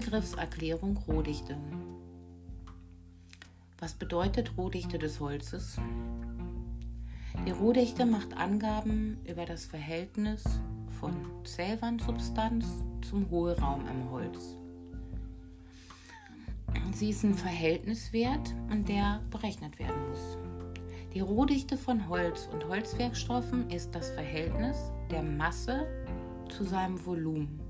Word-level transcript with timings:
Begriffserklärung 0.00 0.96
Rohdichte. 1.08 1.56
Was 3.80 3.94
bedeutet 3.94 4.56
Rohdichte 4.56 4.96
des 4.96 5.18
Holzes? 5.18 5.76
Die 7.44 7.50
Rohdichte 7.50 8.06
macht 8.06 8.36
Angaben 8.36 9.18
über 9.24 9.44
das 9.44 9.66
Verhältnis 9.66 10.44
von 11.00 11.16
Zellwandsubstanz 11.42 12.84
zum 13.02 13.28
Hohlraum 13.28 13.88
im 13.88 14.08
Holz. 14.12 14.56
Sie 16.92 17.10
ist 17.10 17.24
ein 17.24 17.34
Verhältniswert 17.34 18.54
und 18.70 18.88
der 18.88 19.20
berechnet 19.32 19.80
werden 19.80 20.10
muss. 20.10 20.38
Die 21.12 21.20
Rohdichte 21.20 21.76
von 21.76 22.08
Holz 22.08 22.48
und 22.52 22.68
Holzwerkstoffen 22.68 23.68
ist 23.70 23.92
das 23.96 24.10
Verhältnis 24.10 24.76
der 25.10 25.24
Masse 25.24 25.88
zu 26.48 26.62
seinem 26.62 27.04
Volumen. 27.04 27.67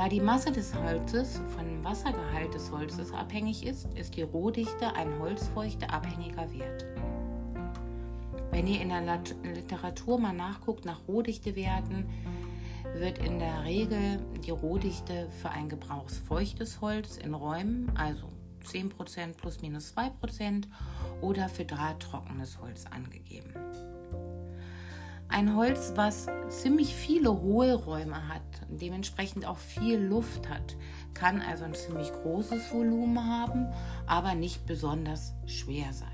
Da 0.00 0.08
die 0.08 0.18
Masse 0.18 0.50
des 0.50 0.74
Holzes 0.74 1.42
vom 1.54 1.84
Wassergehalt 1.84 2.54
des 2.54 2.70
Holzes 2.70 3.12
abhängig 3.12 3.66
ist, 3.66 3.86
ist 3.98 4.16
die 4.16 4.22
Rohdichte 4.22 4.96
ein 4.96 5.18
holzfeuchteabhängiger 5.18 6.50
Wert. 6.54 6.86
Wenn 8.50 8.66
ihr 8.66 8.80
in 8.80 8.88
der 8.88 9.20
Literatur 9.54 10.18
mal 10.18 10.32
nachguckt 10.32 10.86
nach 10.86 11.06
Rohdichtewerten, 11.06 12.08
wird 12.94 13.18
in 13.18 13.40
der 13.40 13.64
Regel 13.64 14.24
die 14.42 14.52
Rohdichte 14.52 15.28
für 15.42 15.50
ein 15.50 15.68
gebrauchsfeuchtes 15.68 16.80
Holz 16.80 17.18
in 17.18 17.34
Räumen, 17.34 17.92
also 17.94 18.24
10% 18.64 19.34
plus 19.36 19.60
minus 19.60 19.94
2% 19.94 20.64
oder 21.20 21.50
für 21.50 21.66
drahttrockenes 21.66 22.58
Holz 22.62 22.86
angegeben. 22.86 23.52
Ein 25.28 25.54
Holz, 25.54 25.92
was 25.94 26.26
ziemlich 26.48 26.94
viele 26.94 27.38
Hohlräume 27.38 28.28
hat, 28.28 28.59
dementsprechend 28.78 29.46
auch 29.46 29.58
viel 29.58 29.98
Luft 29.98 30.48
hat, 30.48 30.76
kann 31.14 31.40
also 31.40 31.64
ein 31.64 31.74
ziemlich 31.74 32.12
großes 32.12 32.72
Volumen 32.72 33.26
haben, 33.26 33.66
aber 34.06 34.34
nicht 34.34 34.66
besonders 34.66 35.32
schwer 35.46 35.92
sein. 35.92 36.08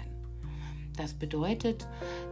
Das 0.96 1.12
bedeutet, 1.12 1.86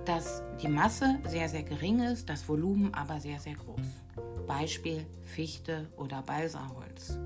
dass 0.06 0.42
die 0.62 0.68
Masse 0.68 1.18
sehr, 1.26 1.48
sehr 1.48 1.62
gering 1.62 2.00
ist, 2.00 2.30
das 2.30 2.48
Volumen 2.48 2.94
aber 2.94 3.20
sehr, 3.20 3.38
sehr 3.38 3.54
groß. 3.54 3.86
Beispiel 4.46 5.06
Fichte 5.22 5.88
oder 5.96 6.22
Balsaholz. 6.22 7.18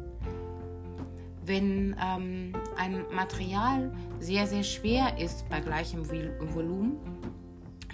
Wenn 1.45 1.97
ähm, 2.03 2.53
ein 2.77 3.05
Material 3.15 3.93
sehr, 4.19 4.47
sehr 4.47 4.65
schwer 4.65 5.17
ist 5.19 5.49
bei 5.49 5.61
gleichem 5.61 6.09
Volumen, 6.09 6.99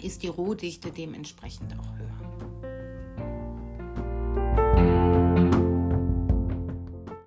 ist 0.02 0.22
die 0.22 0.28
Rohdichte 0.28 0.90
dementsprechend 0.90 1.78
auch 1.78 1.96
höher. 1.96 2.53